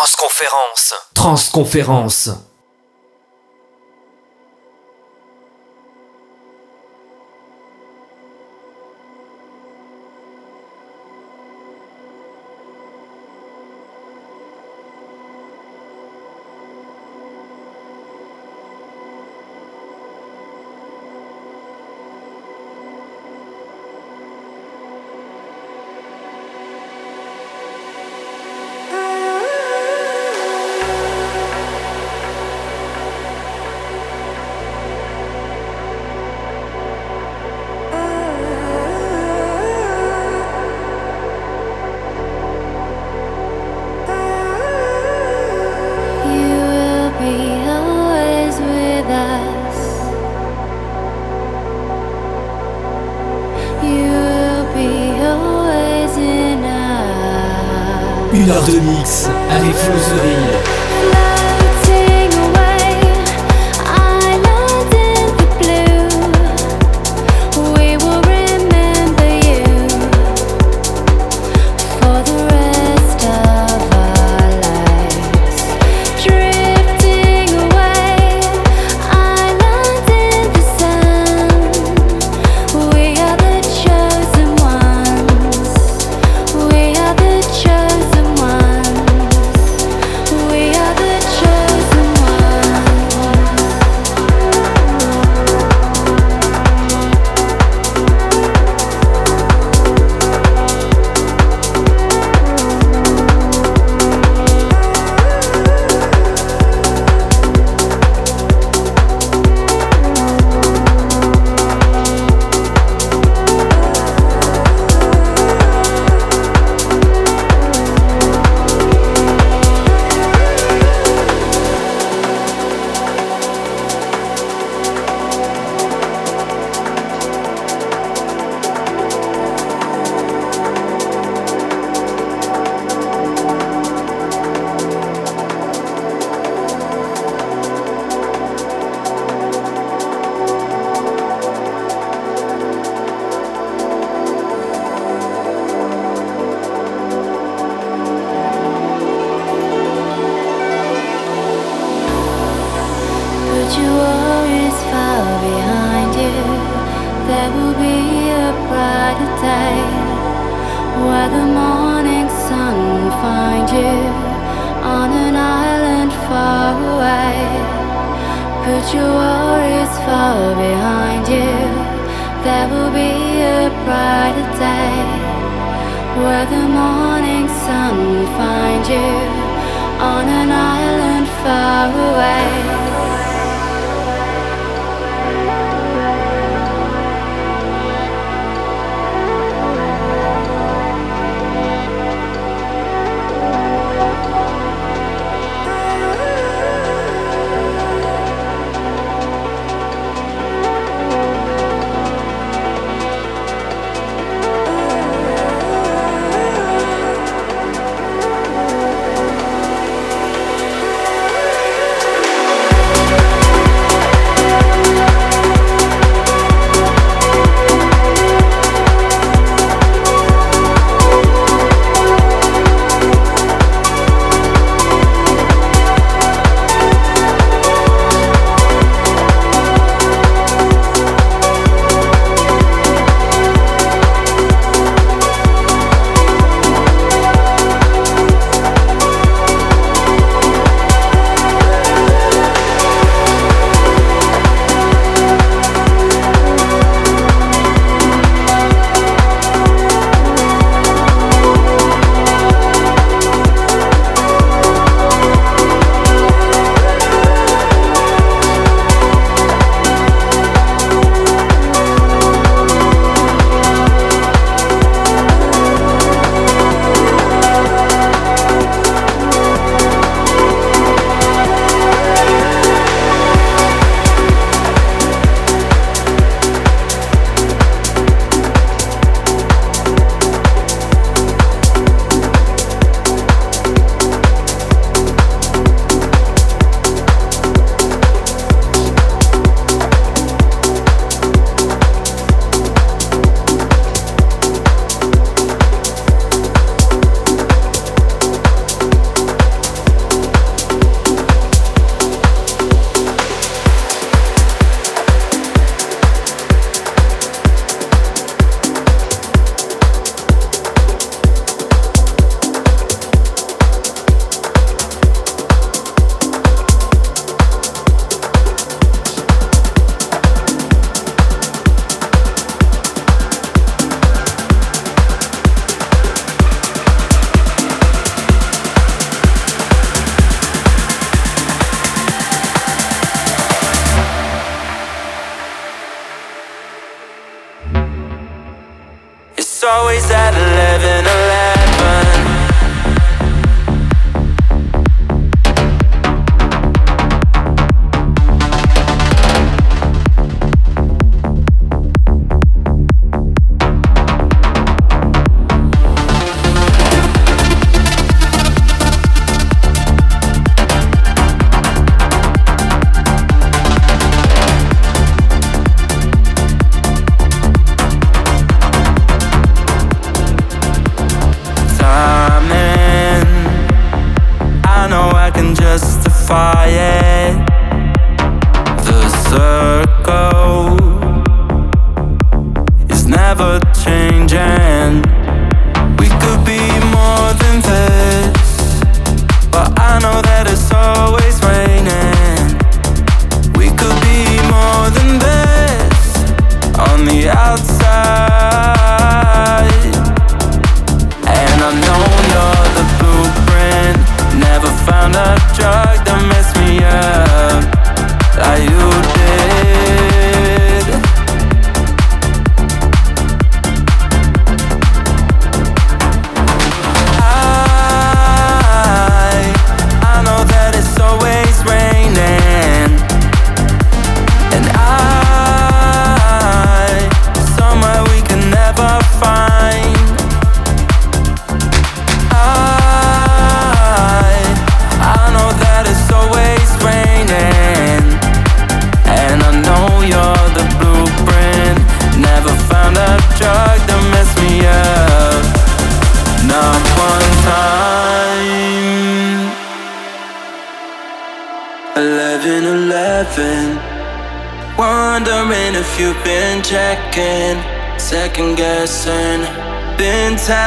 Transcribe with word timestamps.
Transconférence. 0.00 0.94
Transconférence. 1.12 2.30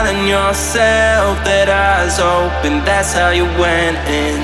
Telling 0.04 0.28
yourself 0.28 1.40
that 1.48 1.72
eyes 1.72 2.20
open, 2.20 2.84
that's 2.84 3.14
how 3.16 3.30
you 3.30 3.48
went 3.56 3.96
in. 4.12 4.40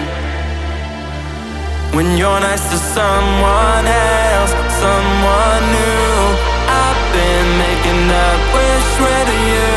When 1.92 2.16
you're 2.16 2.40
nice 2.40 2.64
to 2.72 2.80
someone 2.80 3.84
else, 3.84 4.54
someone 4.80 5.64
new, 5.76 6.16
I've 6.64 7.04
been 7.12 7.50
making 7.60 8.08
up 8.08 8.40
wish 8.56 8.92
with 9.04 9.30
you. 9.52 9.72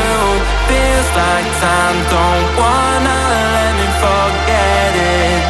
Feels 0.71 1.09
like 1.19 1.47
time 1.59 1.99
don't 2.15 2.47
wanna 2.55 3.19
let 3.59 3.73
me 3.75 3.87
forget 3.99 4.91
it. 5.19 5.41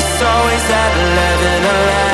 It's 0.00 0.20
always 0.24 0.64
at 0.72 0.92
11, 1.04 1.64
11. 1.68 2.13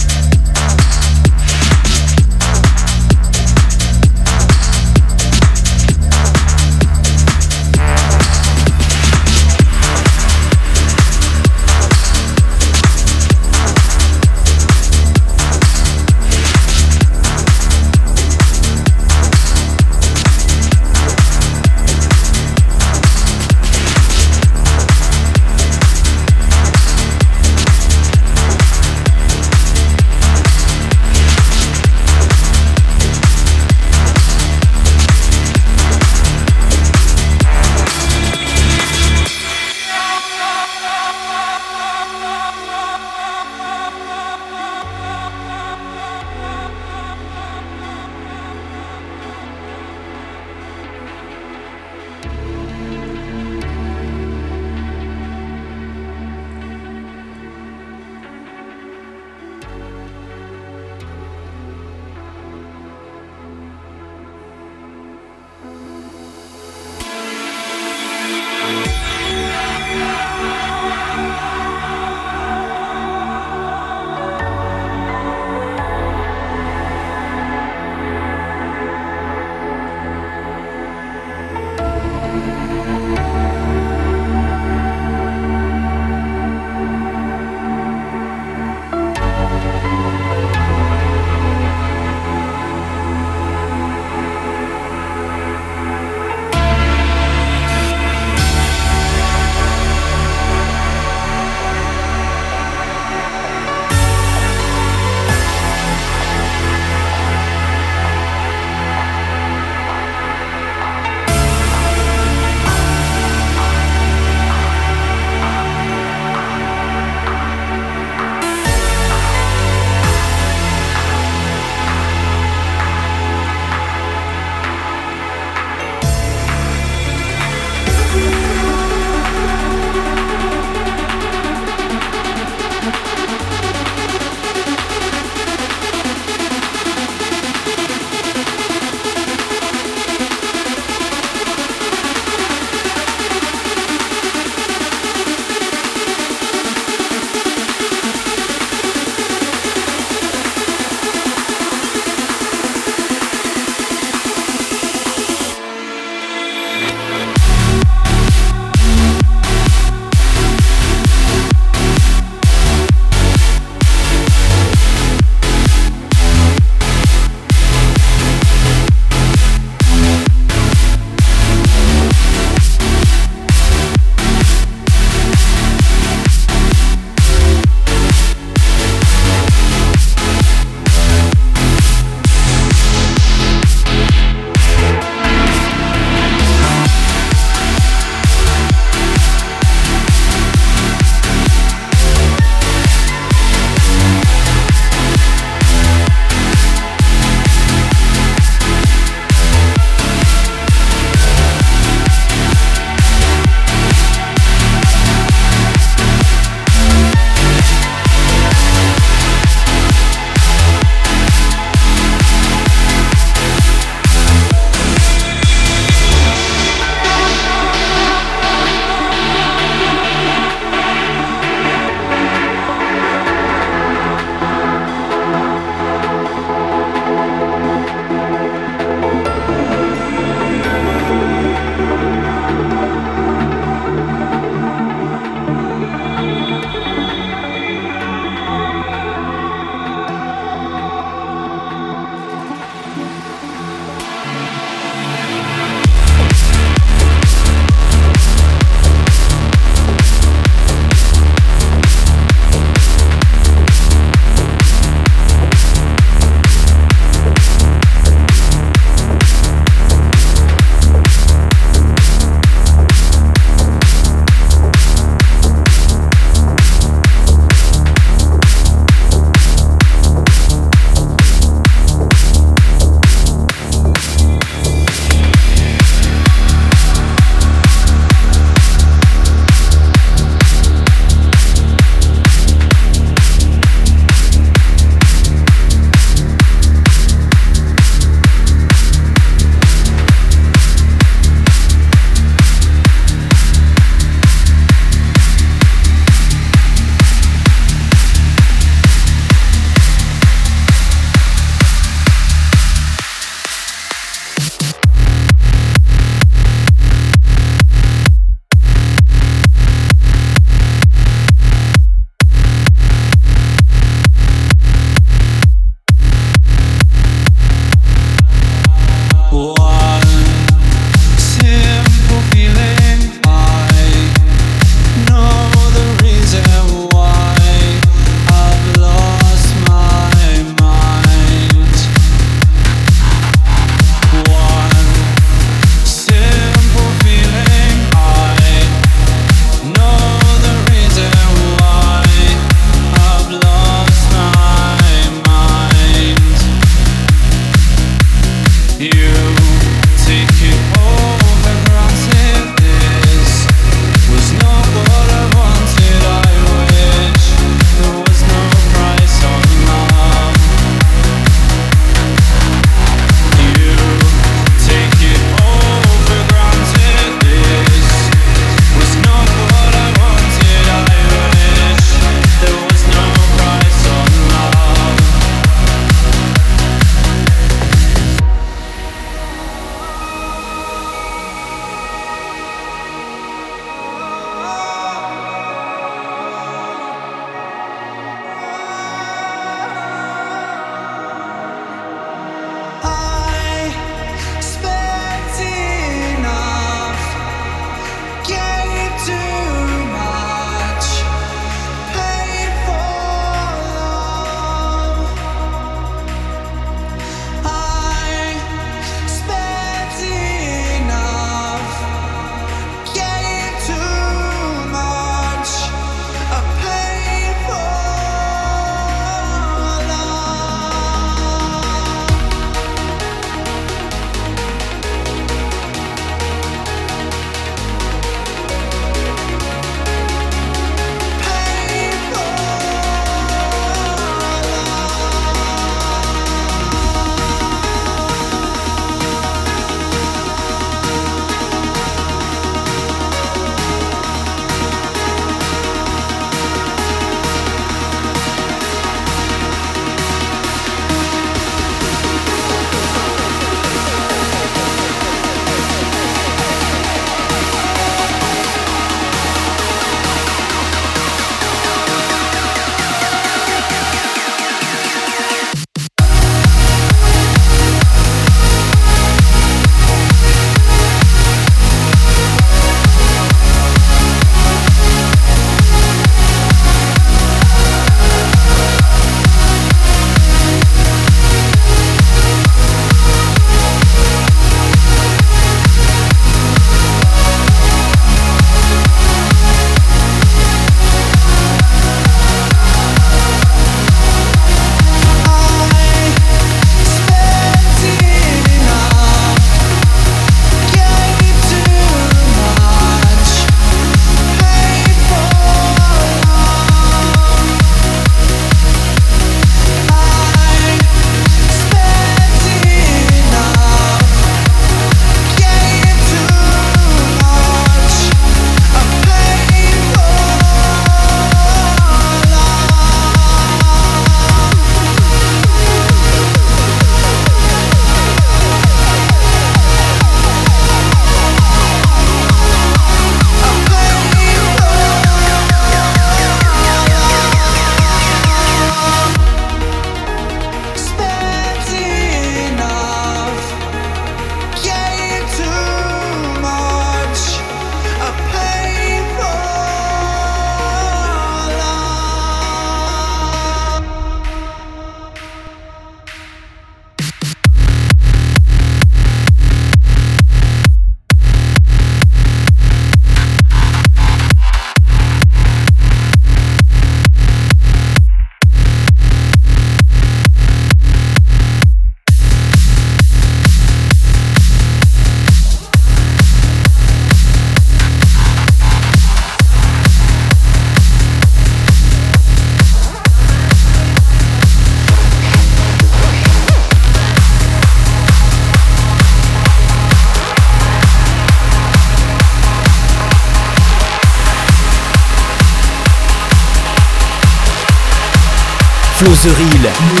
The 599.23 599.29
Reel. 599.29 600.00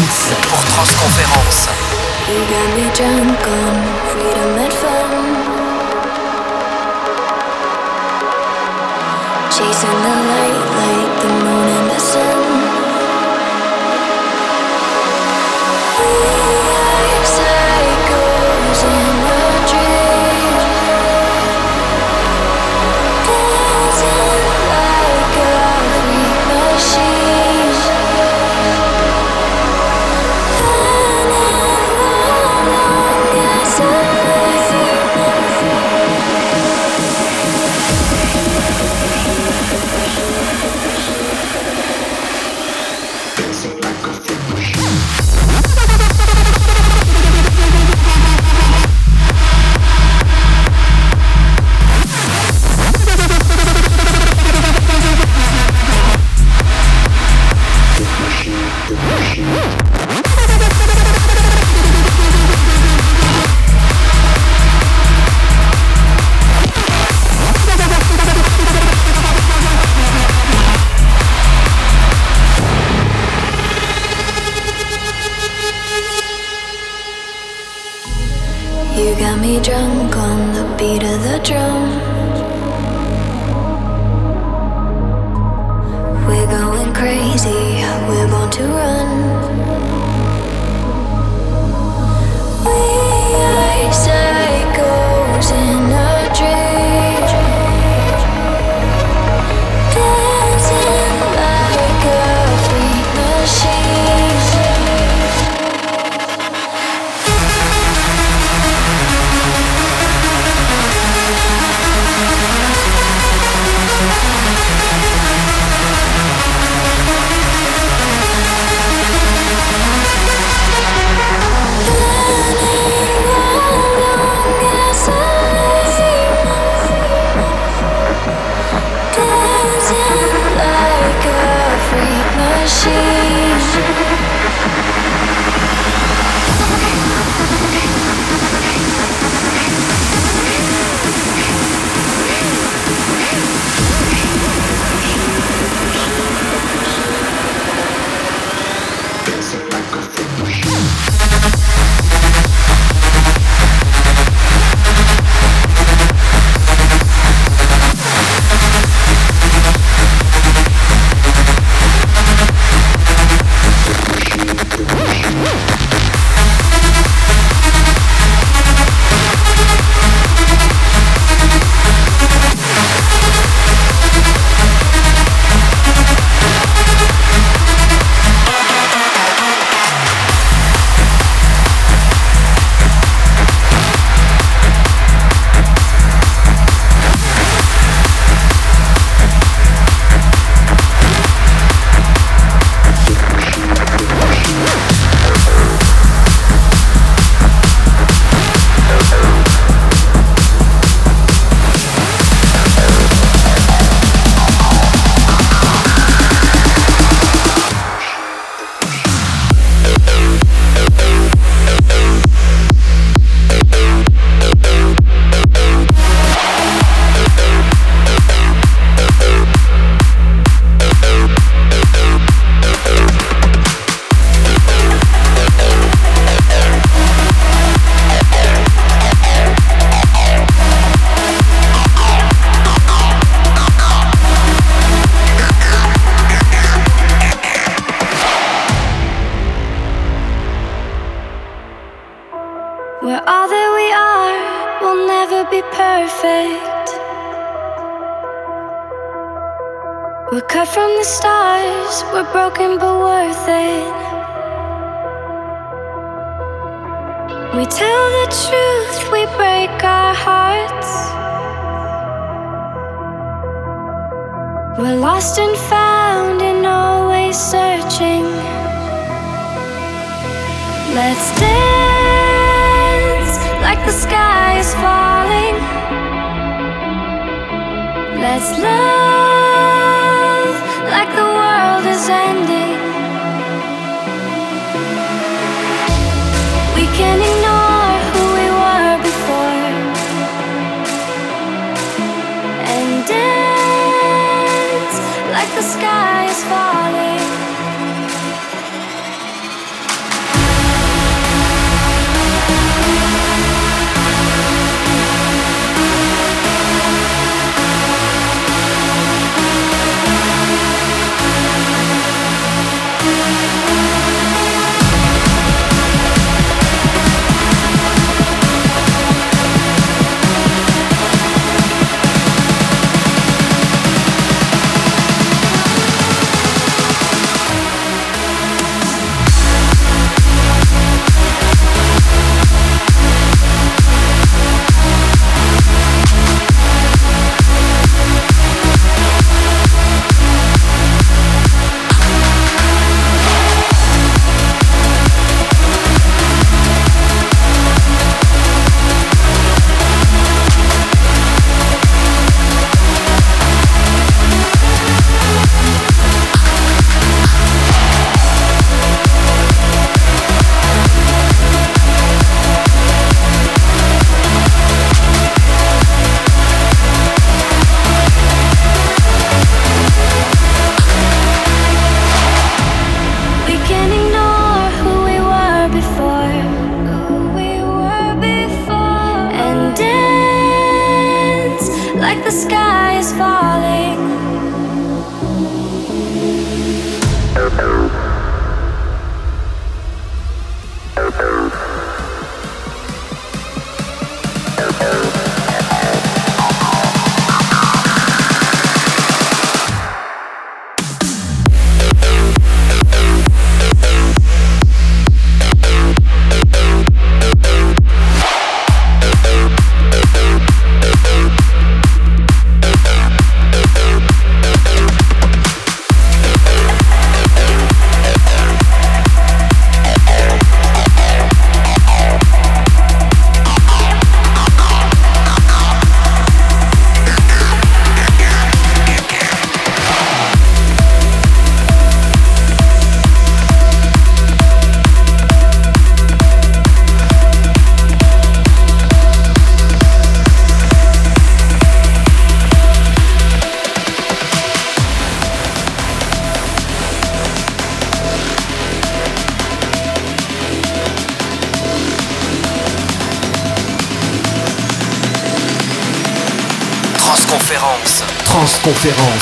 Conférence. 458.71 459.20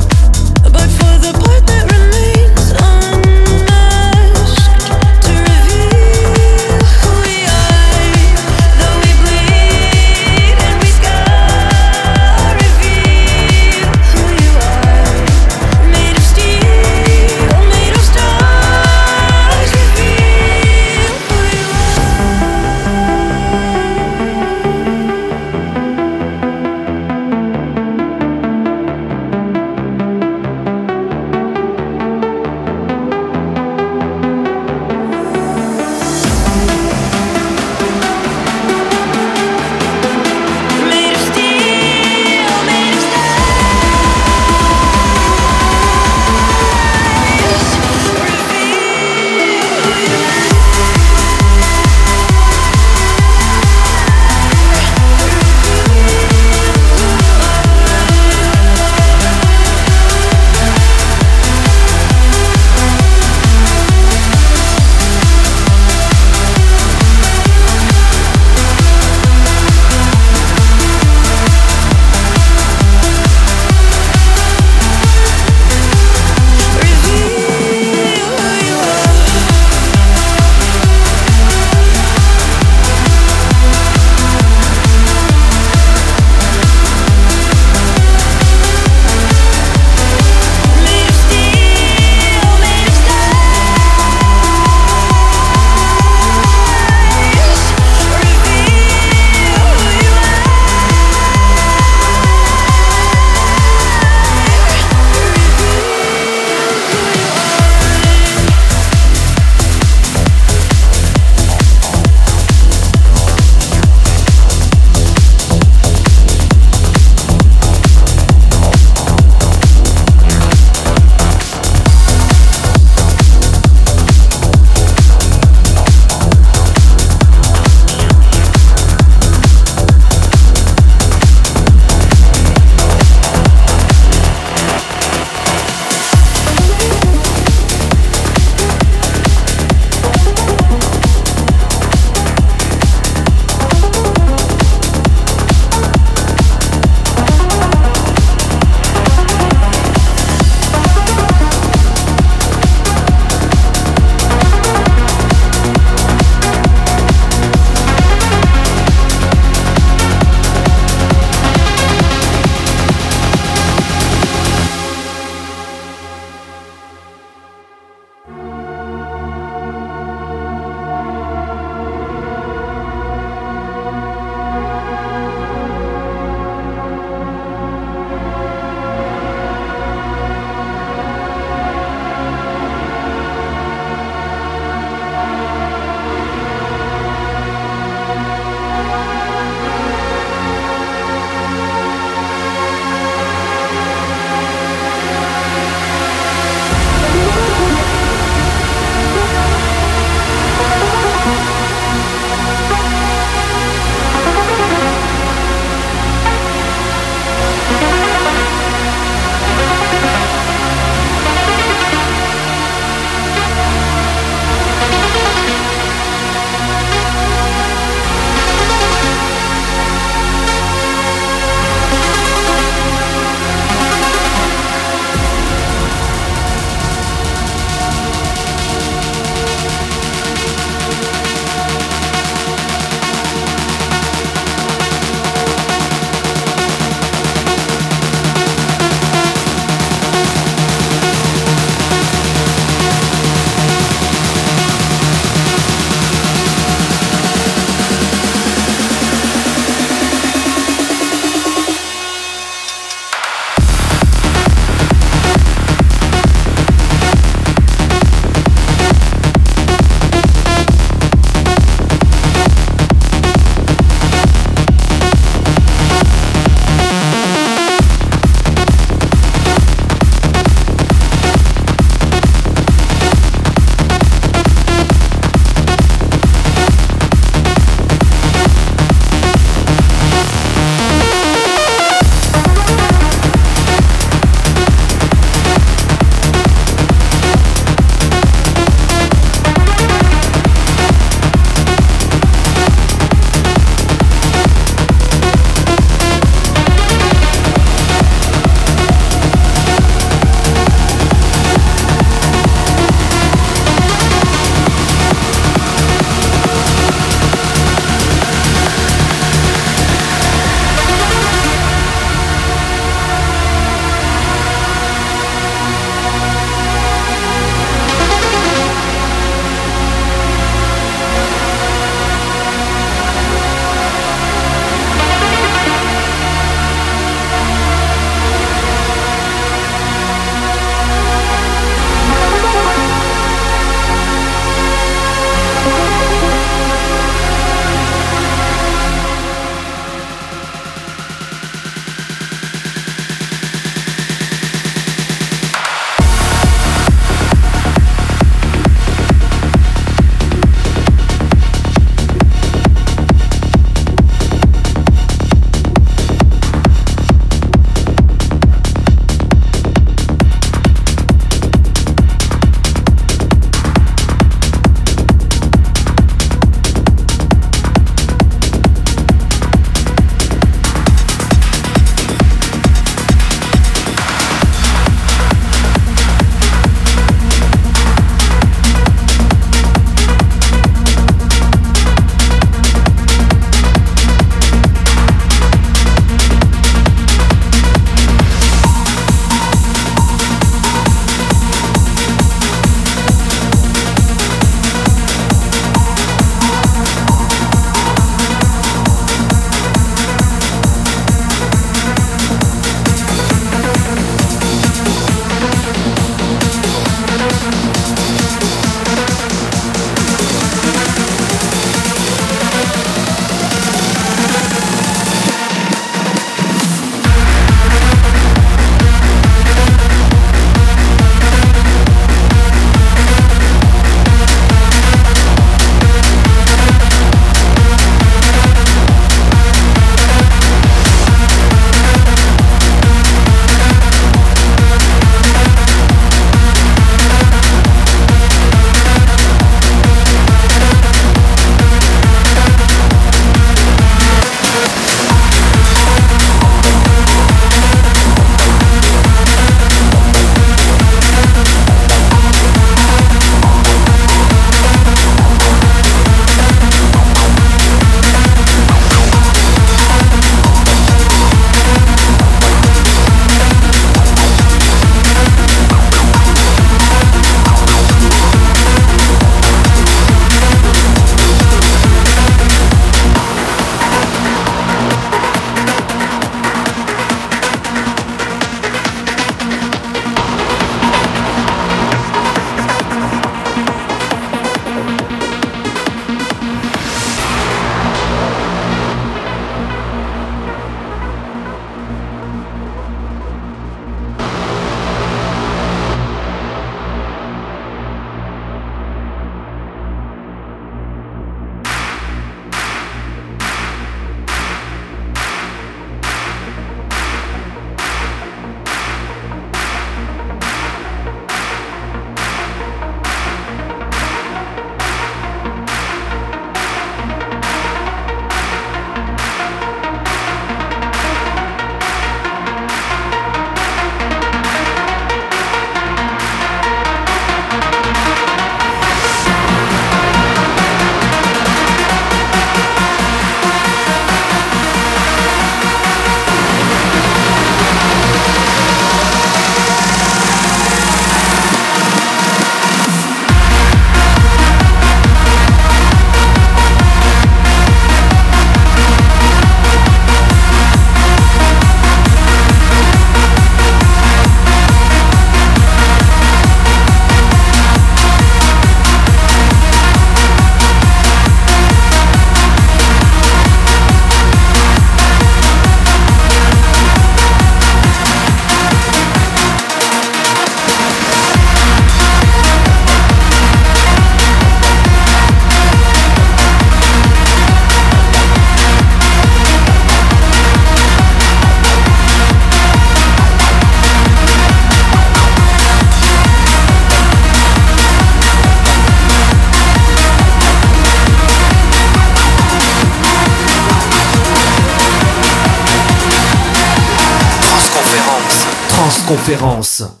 référence. 599.31 600.00